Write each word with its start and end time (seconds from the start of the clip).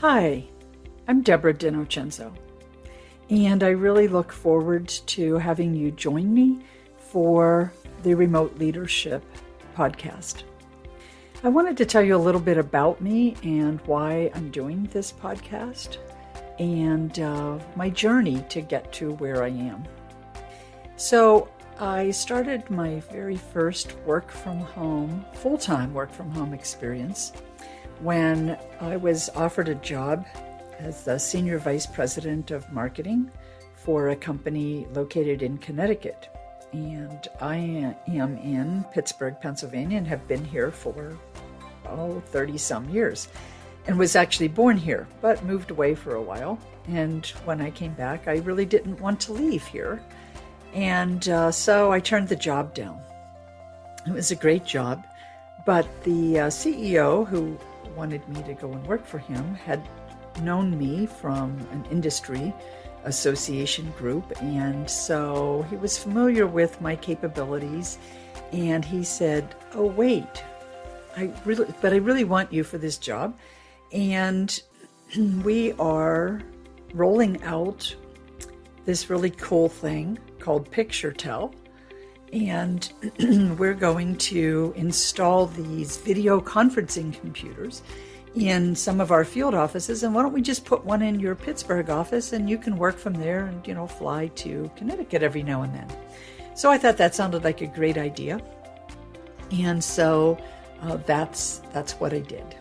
Hi, 0.00 0.44
I'm 1.08 1.22
Deborah 1.22 1.54
Dinnocenzo, 1.54 2.30
and 3.30 3.62
I 3.62 3.70
really 3.70 4.08
look 4.08 4.30
forward 4.30 4.88
to 4.88 5.38
having 5.38 5.74
you 5.74 5.90
join 5.90 6.34
me 6.34 6.58
for 6.98 7.72
the 8.02 8.12
Remote 8.12 8.58
Leadership 8.58 9.24
podcast. 9.74 10.42
I 11.42 11.48
wanted 11.48 11.78
to 11.78 11.86
tell 11.86 12.02
you 12.02 12.14
a 12.14 12.18
little 12.18 12.42
bit 12.42 12.58
about 12.58 13.00
me 13.00 13.36
and 13.42 13.80
why 13.86 14.30
I'm 14.34 14.50
doing 14.50 14.86
this 14.92 15.10
podcast 15.10 15.96
and 16.58 17.18
uh, 17.18 17.58
my 17.74 17.88
journey 17.88 18.44
to 18.50 18.60
get 18.60 18.92
to 18.92 19.14
where 19.14 19.42
I 19.42 19.48
am. 19.48 19.82
So, 20.96 21.48
I 21.80 22.10
started 22.10 22.68
my 22.68 23.00
very 23.10 23.38
first 23.38 23.96
work 24.00 24.30
from 24.30 24.58
home, 24.58 25.24
full 25.32 25.56
time 25.56 25.94
work 25.94 26.12
from 26.12 26.30
home 26.32 26.52
experience 26.52 27.32
when 28.00 28.58
I 28.80 28.96
was 28.96 29.28
offered 29.30 29.68
a 29.68 29.74
job 29.76 30.26
as 30.78 31.04
the 31.04 31.18
Senior 31.18 31.58
Vice 31.58 31.86
President 31.86 32.50
of 32.50 32.70
Marketing 32.72 33.30
for 33.74 34.10
a 34.10 34.16
company 34.16 34.86
located 34.92 35.42
in 35.42 35.58
Connecticut. 35.58 36.28
And 36.72 37.26
I 37.40 37.94
am 38.08 38.36
in 38.38 38.84
Pittsburgh, 38.92 39.36
Pennsylvania, 39.40 39.98
and 39.98 40.06
have 40.06 40.26
been 40.28 40.44
here 40.44 40.70
for, 40.70 41.16
oh, 41.86 42.20
30 42.26 42.58
some 42.58 42.88
years. 42.90 43.28
And 43.86 43.98
was 43.98 44.16
actually 44.16 44.48
born 44.48 44.76
here, 44.76 45.06
but 45.20 45.44
moved 45.44 45.70
away 45.70 45.94
for 45.94 46.16
a 46.16 46.22
while. 46.22 46.58
And 46.88 47.24
when 47.44 47.60
I 47.60 47.70
came 47.70 47.94
back, 47.94 48.26
I 48.26 48.38
really 48.38 48.64
didn't 48.64 49.00
want 49.00 49.20
to 49.20 49.32
leave 49.32 49.64
here. 49.64 50.02
And 50.74 51.28
uh, 51.28 51.52
so 51.52 51.92
I 51.92 52.00
turned 52.00 52.28
the 52.28 52.36
job 52.36 52.74
down. 52.74 53.00
It 54.06 54.12
was 54.12 54.30
a 54.30 54.36
great 54.36 54.64
job, 54.64 55.06
but 55.64 55.88
the 56.04 56.40
uh, 56.40 56.46
CEO 56.48 57.26
who 57.26 57.58
wanted 57.96 58.26
me 58.28 58.42
to 58.42 58.54
go 58.54 58.70
and 58.72 58.86
work 58.86 59.06
for 59.06 59.18
him 59.18 59.54
had 59.54 59.88
known 60.42 60.78
me 60.78 61.06
from 61.06 61.58
an 61.72 61.84
industry 61.90 62.54
association 63.04 63.92
group, 63.92 64.30
and 64.42 64.88
so 64.88 65.64
he 65.70 65.76
was 65.76 65.96
familiar 65.96 66.46
with 66.46 66.80
my 66.80 66.94
capabilities. 66.94 67.98
And 68.52 68.84
he 68.84 69.02
said, 69.02 69.54
"Oh, 69.74 69.86
wait, 69.86 70.44
I 71.16 71.32
really, 71.44 71.72
but 71.80 71.92
I 71.92 71.96
really 71.96 72.24
want 72.24 72.52
you 72.52 72.62
for 72.64 72.78
this 72.78 72.98
job." 72.98 73.36
And 73.92 74.60
we 75.42 75.72
are 75.74 76.42
rolling 76.94 77.42
out 77.42 77.94
this 78.84 79.10
really 79.10 79.30
cool 79.30 79.68
thing 79.68 80.18
called 80.38 80.70
PictureTel. 80.70 81.54
And 82.44 82.92
we're 83.58 83.74
going 83.74 84.16
to 84.16 84.74
install 84.76 85.46
these 85.46 85.96
video 85.96 86.40
conferencing 86.40 87.18
computers 87.18 87.82
in 88.34 88.76
some 88.76 89.00
of 89.00 89.10
our 89.10 89.24
field 89.24 89.54
offices. 89.54 90.02
And 90.02 90.14
why 90.14 90.22
don't 90.22 90.34
we 90.34 90.42
just 90.42 90.66
put 90.66 90.84
one 90.84 91.00
in 91.00 91.18
your 91.18 91.34
Pittsburgh 91.34 91.88
office 91.88 92.34
and 92.34 92.50
you 92.50 92.58
can 92.58 92.76
work 92.76 92.98
from 92.98 93.14
there 93.14 93.46
and, 93.46 93.66
you 93.66 93.72
know, 93.72 93.86
fly 93.86 94.26
to 94.28 94.70
Connecticut 94.76 95.22
every 95.22 95.42
now 95.42 95.62
and 95.62 95.74
then. 95.74 95.88
So 96.54 96.70
I 96.70 96.76
thought 96.76 96.98
that 96.98 97.14
sounded 97.14 97.42
like 97.44 97.62
a 97.62 97.66
great 97.66 97.96
idea. 97.96 98.40
And 99.50 99.82
so 99.82 100.38
uh, 100.82 100.96
that's 101.06 101.62
that's 101.72 101.94
what 101.94 102.12
I 102.12 102.20
did. 102.20 102.54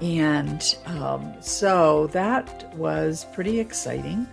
And 0.00 0.76
um, 0.86 1.34
so 1.40 2.08
that 2.08 2.72
was 2.76 3.26
pretty 3.34 3.58
exciting 3.58 4.26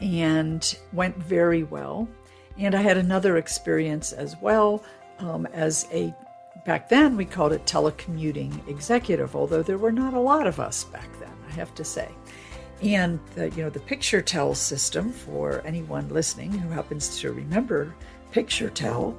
and 0.00 0.78
went 0.92 1.16
very 1.16 1.64
well. 1.64 2.08
And 2.58 2.74
I 2.74 2.82
had 2.82 2.96
another 2.96 3.36
experience 3.36 4.12
as 4.12 4.36
well 4.40 4.82
um, 5.20 5.46
as 5.52 5.86
a, 5.92 6.14
back 6.64 6.88
then 6.88 7.16
we 7.16 7.24
called 7.24 7.52
it 7.52 7.64
telecommuting 7.64 8.66
executive, 8.68 9.36
although 9.36 9.62
there 9.62 9.78
were 9.78 9.92
not 9.92 10.14
a 10.14 10.20
lot 10.20 10.46
of 10.46 10.60
us 10.60 10.84
back 10.84 11.08
then, 11.20 11.32
I 11.48 11.52
have 11.52 11.74
to 11.76 11.84
say. 11.84 12.08
And 12.82 13.18
the, 13.34 13.50
you 13.50 13.64
know 13.64 13.70
the 13.70 13.80
PictureTel 13.80 14.54
system 14.54 15.12
for 15.12 15.62
anyone 15.64 16.08
listening 16.10 16.52
who 16.52 16.68
happens 16.68 17.18
to 17.20 17.32
remember 17.32 17.94
PictureTel. 18.32 19.16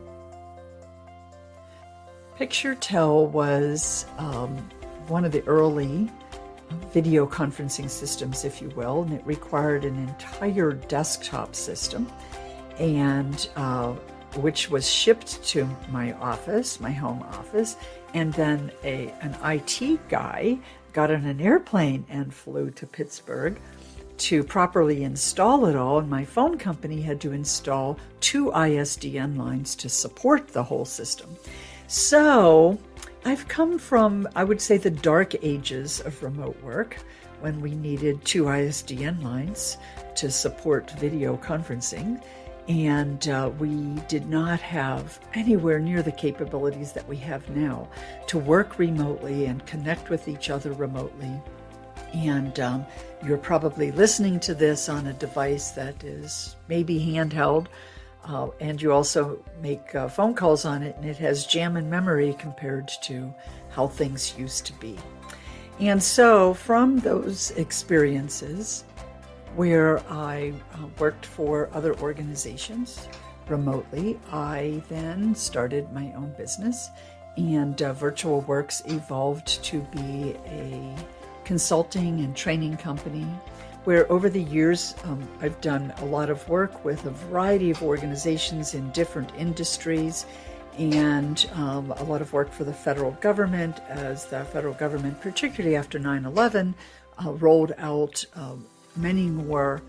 PictureTel 2.38 3.30
was 3.32 4.06
um, 4.18 4.56
one 5.10 5.26
of 5.26 5.34
the 5.34 5.46
early 5.46 6.10
video 6.94 7.26
conferencing 7.26 7.90
systems, 7.90 8.46
if 8.46 8.62
you 8.62 8.70
will, 8.70 9.02
and 9.02 9.14
it 9.14 9.26
required 9.26 9.84
an 9.84 9.96
entire 10.08 10.72
desktop 10.72 11.54
system, 11.56 12.10
and 12.80 13.50
uh, 13.56 13.94
which 14.36 14.70
was 14.70 14.90
shipped 14.90 15.44
to 15.44 15.68
my 15.90 16.14
office, 16.14 16.80
my 16.80 16.92
home 16.92 17.24
office, 17.34 17.78
and 18.14 18.34
then 18.34 18.72
a 18.84 19.14
an 19.22 19.36
IT 19.44 20.10
guy 20.10 20.58
got 20.94 21.12
on 21.12 21.26
an 21.26 21.40
airplane 21.40 22.06
and 22.10 22.34
flew 22.34 22.70
to 22.72 22.86
Pittsburgh 22.86 23.60
to 24.18 24.44
properly 24.44 25.04
install 25.04 25.66
it 25.66 25.76
all, 25.76 26.00
and 26.00 26.10
my 26.10 26.26
phone 26.26 26.58
company 26.58 27.02
had 27.02 27.22
to 27.22 27.32
install 27.32 27.98
two 28.20 28.52
ISDN 28.52 29.38
lines 29.38 29.76
to 29.76 29.88
support 29.88 30.50
the 30.50 30.64
whole 30.64 30.86
system. 30.86 31.30
So 31.88 32.78
I've 33.26 33.48
come 33.48 33.80
from, 33.80 34.28
I 34.36 34.44
would 34.44 34.62
say, 34.62 34.78
the 34.78 34.90
dark 34.90 35.36
ages 35.44 36.02
of 36.02 36.22
remote 36.22 36.62
work 36.62 36.98
when 37.40 37.62
we 37.62 37.72
needed 37.72 38.24
two 38.26 38.44
ISDN 38.44 39.24
lines 39.24 39.78
to 40.18 40.30
support 40.30 40.92
video 41.00 41.38
conferencing. 41.38 42.22
And 42.70 43.28
uh, 43.28 43.52
we 43.60 43.96
did 44.08 44.30
not 44.30 44.62
have 44.62 45.20
anywhere 45.34 45.80
near 45.80 46.02
the 46.02 46.12
capabilities 46.12 46.94
that 46.94 47.08
we 47.08 47.18
have 47.18 47.50
now 47.50 47.90
to 48.28 48.38
work 48.38 48.80
remotely 48.80 49.46
and 49.48 49.66
connect 49.66 50.10
with 50.10 50.28
each 50.28 50.50
other 50.50 50.72
remotely. 50.72 51.32
And 52.14 52.58
um, 52.60 52.86
you're 53.26 53.38
probably 53.38 53.92
listening 53.92 54.40
to 54.42 54.54
this 54.54 54.88
on 54.88 55.08
a 55.08 55.14
device 55.14 55.72
that 55.72 56.04
is 56.04 56.56
maybe 56.68 57.00
handheld 57.00 57.68
uh, 58.26 58.50
and 58.60 58.82
you 58.82 58.92
also 58.92 59.44
make 59.62 59.96
uh, 59.96 60.08
phone 60.08 60.34
calls 60.34 60.66
on 60.66 60.84
it, 60.84 60.96
and 60.98 61.06
it 61.06 61.18
has 61.18 61.46
jam 61.46 61.78
and 61.78 61.90
memory 61.90 62.36
compared 62.38 62.88
to 62.88 63.34
how 63.70 63.88
things 63.88 64.38
used 64.38 64.66
to 64.66 64.74
be. 64.74 64.98
And 65.80 66.02
so, 66.02 66.54
from 66.54 66.98
those 67.00 67.52
experiences 67.52 68.84
where 69.56 70.00
I 70.10 70.54
uh, 70.74 70.88
worked 71.00 71.26
for 71.26 71.70
other 71.74 71.98
organizations 72.00 73.08
remotely, 73.48 74.20
I 74.32 74.82
then 74.90 75.34
started 75.36 75.92
my 75.92 76.14
own 76.14 76.34
business, 76.38 76.90
and 77.38 77.82
uh, 77.82 77.94
Virtual 77.94 78.42
Works 78.42 78.82
evolved 78.86 79.64
to 79.64 79.82
be 79.92 80.36
a 80.46 80.96
consulting 81.44 82.20
and 82.20 82.36
training 82.36 82.78
company 82.78 83.26
where 83.86 84.12
over 84.12 84.30
the 84.30 84.44
years 84.44 84.94
um, 85.06 85.28
I've 85.42 85.60
done 85.62 85.94
a 85.98 86.06
lot 86.06 86.30
of 86.30 86.48
work 86.48 86.84
with 86.86 87.06
a 87.06 87.12
variety 87.12 87.72
of 87.72 87.82
organizations 87.82 88.74
in 88.76 88.92
different 88.92 89.32
industries 89.38 90.26
and 90.78 91.50
um, 91.54 91.92
a 91.98 92.04
lot 92.04 92.22
of 92.22 92.32
work 92.34 92.52
for 92.52 92.64
the 92.64 92.74
federal 92.74 93.12
government 93.14 93.80
as 93.90 94.26
the 94.28 94.46
federal 94.46 94.74
government, 94.76 95.20
particularly 95.22 95.76
after 95.76 95.98
9 95.98 96.26
11, 96.26 96.76
uh, 97.26 97.32
rolled 97.34 97.74
out 97.78 98.24
um, 98.36 98.66
many 98.96 99.28
more 99.28 99.82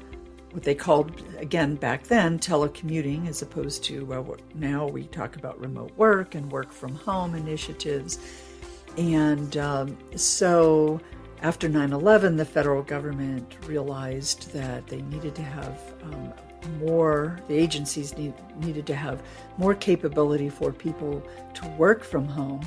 what 0.53 0.65
they 0.65 0.75
called, 0.75 1.23
again, 1.39 1.77
back 1.77 2.05
then, 2.05 2.39
telecommuting, 2.39 3.29
as 3.29 3.41
opposed 3.41 3.85
to 3.85 4.05
well, 4.05 4.37
now 4.55 4.87
we 4.87 5.05
talk 5.05 5.37
about 5.37 5.61
remote 5.61 5.93
work 5.97 6.35
and 6.35 6.51
work 6.51 6.73
from 6.73 6.95
home 6.95 7.35
initiatives. 7.35 8.19
And 8.97 9.57
um, 9.57 9.97
so 10.17 11.01
after 11.43 11.69
9 11.69 11.93
11, 11.93 12.37
the 12.37 12.45
federal 12.45 12.83
government 12.83 13.57
realized 13.67 14.53
that 14.53 14.87
they 14.89 15.03
needed 15.03 15.35
to 15.37 15.43
have 15.43 15.81
um, 16.03 16.33
more, 16.79 17.39
the 17.49 17.55
agencies 17.55 18.17
need, 18.17 18.35
needed 18.59 18.87
to 18.89 18.95
have 18.95 19.23
more 19.57 19.75
capability 19.75 20.49
for 20.49 20.73
people 20.73 21.23
to 21.55 21.69
work 21.79 22.03
from 22.03 22.27
home 22.27 22.61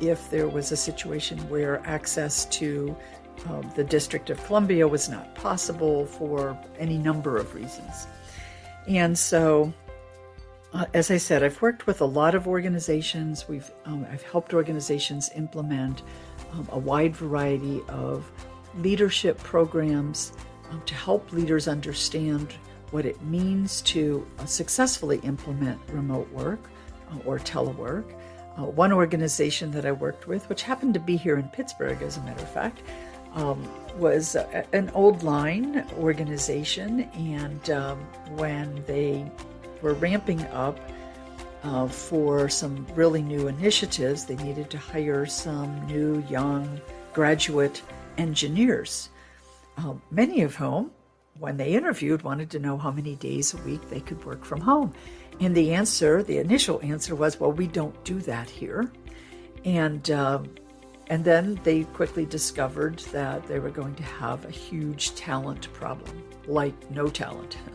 if 0.00 0.30
there 0.30 0.48
was 0.48 0.72
a 0.72 0.76
situation 0.76 1.38
where 1.48 1.84
access 1.86 2.46
to 2.46 2.96
um, 3.48 3.70
the 3.74 3.84
District 3.84 4.30
of 4.30 4.44
Columbia 4.46 4.86
was 4.86 5.08
not 5.08 5.34
possible 5.34 6.06
for 6.06 6.58
any 6.78 6.98
number 6.98 7.36
of 7.36 7.54
reasons. 7.54 8.06
And 8.88 9.18
so, 9.18 9.72
uh, 10.72 10.86
as 10.94 11.10
I 11.10 11.16
said, 11.16 11.42
I've 11.42 11.60
worked 11.60 11.86
with 11.86 12.00
a 12.00 12.04
lot 12.04 12.34
of 12.34 12.46
organizations. 12.46 13.48
We've 13.48 13.70
um, 13.84 14.06
I've 14.10 14.22
helped 14.22 14.54
organizations 14.54 15.30
implement 15.34 16.02
um, 16.52 16.68
a 16.70 16.78
wide 16.78 17.16
variety 17.16 17.82
of 17.88 18.30
leadership 18.78 19.38
programs 19.38 20.32
um, 20.70 20.82
to 20.86 20.94
help 20.94 21.32
leaders 21.32 21.68
understand 21.68 22.54
what 22.90 23.06
it 23.06 23.20
means 23.22 23.80
to 23.82 24.26
uh, 24.38 24.44
successfully 24.44 25.18
implement 25.18 25.80
remote 25.88 26.30
work 26.32 26.60
uh, 27.10 27.18
or 27.24 27.38
telework. 27.38 28.04
Uh, 28.56 28.64
one 28.64 28.92
organization 28.92 29.70
that 29.70 29.84
I 29.84 29.92
worked 29.92 30.26
with, 30.26 30.48
which 30.48 30.62
happened 30.62 30.94
to 30.94 31.00
be 31.00 31.16
here 31.16 31.36
in 31.36 31.48
Pittsburgh, 31.48 32.00
as 32.02 32.16
a 32.16 32.22
matter 32.22 32.42
of 32.42 32.50
fact, 32.50 32.82
um, 33.36 33.62
was 33.96 34.34
a, 34.34 34.66
an 34.74 34.90
old 34.90 35.22
line 35.22 35.86
organization. 35.98 37.02
And 37.14 37.70
um, 37.70 37.98
when 38.36 38.82
they 38.86 39.30
were 39.80 39.94
ramping 39.94 40.42
up 40.46 40.78
uh, 41.62 41.86
for 41.88 42.48
some 42.48 42.86
really 42.94 43.22
new 43.22 43.48
initiatives. 43.48 44.24
They 44.24 44.36
needed 44.36 44.70
to 44.70 44.78
hire 44.78 45.26
some 45.26 45.84
new 45.86 46.22
young 46.28 46.80
graduate 47.12 47.82
engineers 48.18 49.08
um, 49.76 50.00
many 50.10 50.42
of 50.42 50.54
whom, 50.54 50.90
when 51.38 51.56
they 51.56 51.74
interviewed, 51.74 52.22
wanted 52.22 52.50
to 52.50 52.58
know 52.58 52.78
how 52.78 52.90
many 52.90 53.14
days 53.16 53.52
a 53.52 53.58
week 53.58 53.88
they 53.90 54.00
could 54.00 54.24
work 54.24 54.44
from 54.44 54.60
home. 54.60 54.94
And 55.40 55.54
the 55.54 55.74
answer, 55.74 56.22
the 56.22 56.38
initial 56.38 56.80
answer 56.82 57.14
was, 57.14 57.38
well, 57.38 57.52
we 57.52 57.66
don't 57.66 58.02
do 58.04 58.18
that 58.20 58.48
here. 58.48 58.90
And 59.64 60.10
um, 60.10 60.48
and 61.08 61.24
then 61.24 61.60
they 61.62 61.84
quickly 61.84 62.26
discovered 62.26 62.98
that 63.12 63.46
they 63.46 63.58
were 63.58 63.70
going 63.70 63.94
to 63.94 64.02
have 64.02 64.44
a 64.44 64.50
huge 64.50 65.14
talent 65.14 65.72
problem, 65.72 66.22
like 66.46 66.90
no 66.90 67.08
talent. 67.08 67.58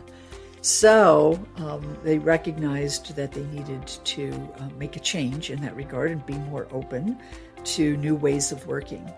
So 0.64 1.44
um, 1.56 1.98
they 2.04 2.18
recognized 2.18 3.16
that 3.16 3.32
they 3.32 3.42
needed 3.46 3.84
to 3.84 4.30
uh, 4.60 4.68
make 4.78 4.94
a 4.94 5.00
change 5.00 5.50
in 5.50 5.60
that 5.60 5.74
regard 5.74 6.12
and 6.12 6.24
be 6.24 6.34
more 6.34 6.68
open 6.70 7.18
to 7.64 7.96
new 7.96 8.14
ways 8.14 8.52
of 8.52 8.64
working. 8.68 9.10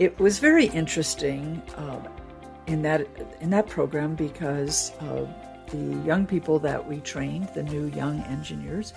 It 0.00 0.18
was 0.18 0.40
very 0.40 0.66
interesting 0.66 1.62
uh, 1.76 2.00
in 2.66 2.82
that 2.82 3.06
in 3.40 3.50
that 3.50 3.68
program 3.68 4.16
because 4.16 4.90
uh, 4.98 5.26
the 5.70 6.04
young 6.04 6.26
people 6.26 6.58
that 6.60 6.84
we 6.84 6.98
trained, 7.00 7.48
the 7.54 7.62
new 7.62 7.86
young 7.86 8.20
engineers, 8.22 8.92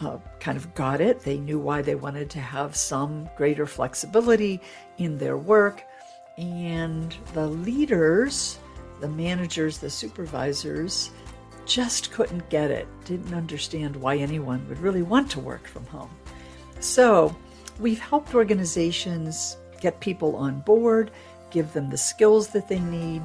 uh, 0.00 0.18
kind 0.40 0.56
of 0.56 0.74
got 0.74 1.00
it. 1.00 1.20
They 1.20 1.38
knew 1.38 1.58
why 1.58 1.82
they 1.82 1.94
wanted 1.94 2.30
to 2.30 2.40
have 2.40 2.76
some 2.76 3.28
greater 3.36 3.66
flexibility 3.66 4.60
in 4.98 5.18
their 5.18 5.36
work. 5.36 5.82
And 6.36 7.16
the 7.32 7.46
leaders, 7.46 8.58
the 9.00 9.08
managers, 9.08 9.78
the 9.78 9.90
supervisors, 9.90 11.10
just 11.64 12.12
couldn't 12.12 12.48
get 12.48 12.70
it, 12.70 12.86
didn't 13.04 13.34
understand 13.34 13.96
why 13.96 14.16
anyone 14.16 14.66
would 14.68 14.78
really 14.78 15.02
want 15.02 15.30
to 15.32 15.40
work 15.40 15.66
from 15.66 15.84
home. 15.86 16.10
So 16.80 17.34
we've 17.80 17.98
helped 17.98 18.34
organizations 18.34 19.56
get 19.80 20.00
people 20.00 20.36
on 20.36 20.60
board, 20.60 21.10
give 21.50 21.72
them 21.72 21.90
the 21.90 21.96
skills 21.96 22.48
that 22.48 22.68
they 22.68 22.80
need, 22.80 23.22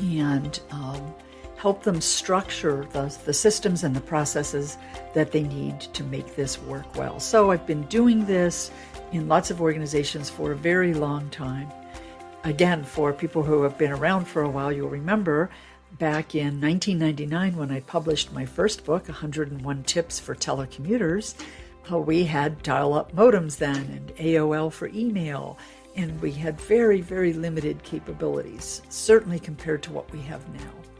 and 0.00 0.60
um, 0.70 1.14
help 1.64 1.82
them 1.82 1.98
structure 1.98 2.86
the, 2.92 3.16
the 3.24 3.32
systems 3.32 3.84
and 3.84 3.96
the 3.96 4.00
processes 4.02 4.76
that 5.14 5.32
they 5.32 5.42
need 5.44 5.80
to 5.80 6.04
make 6.04 6.36
this 6.36 6.60
work 6.60 6.94
well. 6.94 7.18
So 7.18 7.50
I've 7.50 7.66
been 7.66 7.84
doing 7.84 8.26
this 8.26 8.70
in 9.12 9.28
lots 9.28 9.50
of 9.50 9.62
organizations 9.62 10.28
for 10.28 10.52
a 10.52 10.56
very 10.56 10.92
long 10.92 11.30
time. 11.30 11.72
Again, 12.44 12.84
for 12.84 13.14
people 13.14 13.42
who 13.42 13.62
have 13.62 13.78
been 13.78 13.92
around 13.92 14.26
for 14.26 14.42
a 14.42 14.50
while, 14.50 14.70
you'll 14.70 14.90
remember 14.90 15.48
back 15.98 16.34
in 16.34 16.60
1999 16.60 17.56
when 17.56 17.70
I 17.70 17.80
published 17.80 18.30
my 18.30 18.44
first 18.44 18.84
book, 18.84 19.08
101 19.08 19.84
Tips 19.84 20.20
for 20.20 20.34
Telecommuters. 20.34 21.34
Uh, 21.90 21.98
we 21.98 22.24
had 22.24 22.62
dial 22.62 22.92
up 22.92 23.16
modems 23.16 23.56
then 23.56 23.76
and 23.76 24.14
AOL 24.16 24.70
for 24.70 24.88
email, 24.88 25.56
and 25.96 26.20
we 26.20 26.30
had 26.30 26.60
very, 26.60 27.00
very 27.00 27.32
limited 27.32 27.82
capabilities, 27.84 28.82
certainly 28.90 29.38
compared 29.38 29.82
to 29.84 29.92
what 29.92 30.12
we 30.12 30.20
have 30.20 30.46
now. 30.50 30.93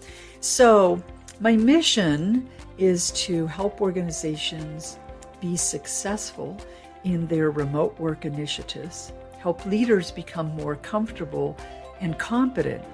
So, 0.45 1.03
my 1.41 1.57
mission 1.57 2.51
is 2.77 3.13
to 3.13 3.47
help 3.47 3.81
organizations 3.81 4.99
be 5.41 5.57
successful 5.57 6.59
in 7.03 7.27
their 7.29 7.51
remote 7.51 7.99
work 7.99 8.27
initiatives, 8.27 9.15
help 9.39 9.65
leaders 9.65 10.11
become 10.11 10.55
more 10.55 10.77
comfortable 10.77 11.57
and 12.03 12.19
competent 12.19 12.85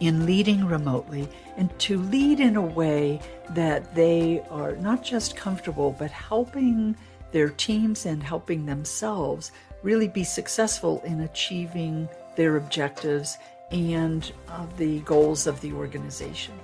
in 0.00 0.26
leading 0.26 0.66
remotely, 0.66 1.28
and 1.56 1.70
to 1.78 1.98
lead 1.98 2.40
in 2.40 2.56
a 2.56 2.60
way 2.60 3.20
that 3.50 3.94
they 3.94 4.42
are 4.50 4.74
not 4.74 5.04
just 5.04 5.36
comfortable, 5.36 5.94
but 5.96 6.10
helping 6.10 6.96
their 7.30 7.50
teams 7.50 8.06
and 8.06 8.20
helping 8.20 8.66
themselves 8.66 9.52
really 9.84 10.08
be 10.08 10.24
successful 10.24 11.00
in 11.02 11.20
achieving 11.20 12.08
their 12.34 12.56
objectives 12.56 13.38
and 13.70 14.32
uh, 14.48 14.66
the 14.76 14.98
goals 15.02 15.46
of 15.46 15.60
the 15.60 15.72
organization. 15.72 16.58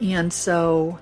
And 0.00 0.32
so 0.32 0.98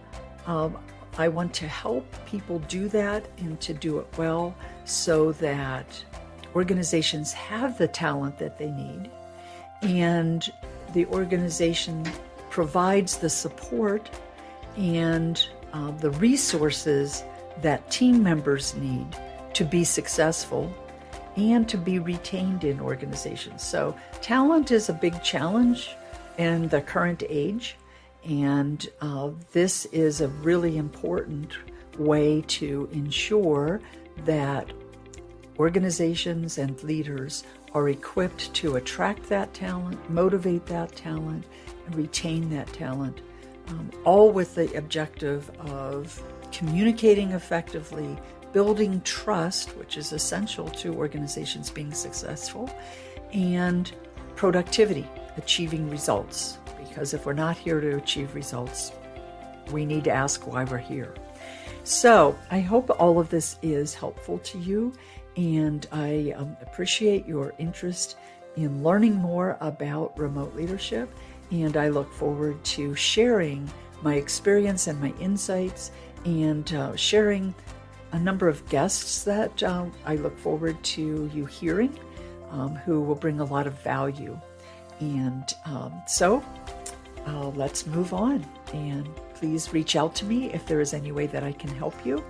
um, 0.47 0.77
I 1.17 1.29
want 1.29 1.55
to 1.55 1.69
help 1.69 2.07
people 2.27 2.59
do 2.61 2.89
that 2.89 3.27
and 3.39 3.61
to 3.61 3.75
do 3.75 3.99
it 3.99 4.07
well 4.17 4.55
so 4.85 5.33
that 5.33 6.05
organizations 6.55 7.33
have 7.33 7.79
the 7.79 7.89
talent 7.89 8.39
that 8.39 8.59
they 8.59 8.71
need 8.71 9.11
and 9.83 10.51
the 10.95 11.07
organization 11.07 12.05
provides 12.51 13.19
the 13.19 13.31
support 13.31 14.11
and 14.77 15.47
uh, 15.73 15.91
the 15.93 16.11
resources 16.13 17.25
that 17.63 17.91
team 17.91 18.23
members 18.23 18.75
need 18.75 19.07
to 19.55 19.65
be 19.65 19.85
successful 19.85 20.73
and 21.37 21.69
to 21.69 21.77
be 21.77 21.99
retained 21.99 22.65
in 22.65 22.81
organizations. 22.81 23.63
So, 23.63 23.97
talent 24.21 24.71
is 24.71 24.89
a 24.89 24.93
big 24.93 25.23
challenge 25.23 25.91
in 26.37 26.69
the 26.69 26.81
current 26.81 27.23
age. 27.29 27.77
And 28.25 28.87
uh, 29.01 29.31
this 29.53 29.87
is 29.87 30.21
a 30.21 30.29
really 30.29 30.77
important 30.77 31.53
way 31.99 32.43
to 32.43 32.89
ensure 32.93 33.81
that 34.25 34.71
organizations 35.59 36.59
and 36.59 36.83
leaders 36.83 37.45
are 37.75 37.89
equipped 37.89 38.53
to 38.55 38.77
attract 38.77 39.29
that 39.29 39.53
talent, 39.55 40.11
motivate 40.11 40.67
that 40.67 40.95
talent, 40.95 41.45
and 41.87 41.95
retain 41.95 42.49
that 42.51 42.73
talent, 42.73 43.21
um, 43.69 43.91
all 44.05 44.31
with 44.31 44.55
the 44.55 44.73
objective 44.75 45.51
of 45.61 46.23
communicating 46.53 47.33
effectively, 47.33 48.17
building 48.53 49.01
trust, 49.03 49.77
which 49.77 49.97
is 49.97 50.13
essential 50.13 50.69
to 50.69 50.95
organizations 50.95 51.69
being 51.71 51.93
successful, 51.93 52.71
and 53.33 53.93
productivity, 54.37 55.07
achieving 55.37 55.91
results 55.91 56.59
because 56.99 57.15
if 57.15 57.27
we're 57.27 57.33
not 57.33 57.57
here 57.57 57.81
to 57.81 57.97
achieve 57.97 58.35
results, 58.35 58.91
we 59.71 59.87
need 59.87 60.03
to 60.03 60.11
ask 60.11 60.49
why 60.49 60.65
we're 60.65 60.79
here. 60.79 61.15
So, 61.85 62.37
I 62.51 62.59
hope 62.59 62.91
all 62.99 63.21
of 63.21 63.31
this 63.31 63.57
is 63.63 63.95
helpful 63.95 64.39
to 64.39 64.59
you, 64.59 64.93
and 65.37 65.87
I 65.93 66.35
um, 66.37 66.57
appreciate 66.61 67.25
your 67.25 67.55
interest 67.59 68.17
in 68.57 68.83
learning 68.83 69.15
more 69.15 69.57
about 69.61 70.19
remote 70.19 70.57
leadership. 70.57 71.09
And 71.53 71.77
I 71.77 71.89
look 71.89 72.13
forward 72.13 72.63
to 72.65 72.97
sharing 72.97 73.71
my 74.03 74.17
experience 74.17 74.89
and 74.89 75.01
my 75.01 75.15
insights 75.21 75.93
and 76.25 76.75
uh, 76.75 76.97
sharing 76.97 77.55
a 78.11 78.19
number 78.19 78.49
of 78.49 78.69
guests 78.69 79.23
that 79.23 79.63
uh, 79.63 79.87
I 80.05 80.17
look 80.17 80.37
forward 80.37 80.83
to 80.83 81.31
you 81.33 81.47
hearing 81.47 81.97
um, 82.51 82.75
who 82.75 83.01
will 83.01 83.15
bring 83.15 83.39
a 83.39 83.45
lot 83.45 83.69
of 83.69 83.81
value. 83.85 84.37
And 85.01 85.45
um, 85.65 86.03
so 86.09 86.43
uh, 87.29 87.51
let's 87.51 87.87
move 87.87 88.13
on. 88.15 88.45
And 88.73 89.09
please 89.35 89.73
reach 89.73 89.95
out 89.97 90.15
to 90.17 90.25
me 90.25 90.53
if 90.53 90.67
there 90.67 90.81
is 90.81 90.95
any 90.95 91.13
way 91.13 91.27
that 91.27 91.45
I 91.45 91.53
can 91.53 91.71
help 91.71 91.95
you. 92.05 92.25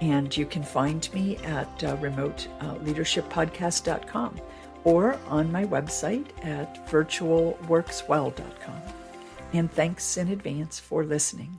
And 0.00 0.36
you 0.36 0.46
can 0.46 0.62
find 0.62 1.12
me 1.12 1.36
at 1.38 1.84
uh, 1.84 1.96
remoteleadershippodcast.com 1.98 4.40
or 4.84 5.18
on 5.28 5.52
my 5.52 5.64
website 5.64 6.26
at 6.44 6.88
virtualworkswell.com. 6.88 8.82
And 9.52 9.70
thanks 9.72 10.16
in 10.16 10.28
advance 10.28 10.78
for 10.78 11.04
listening. 11.04 11.58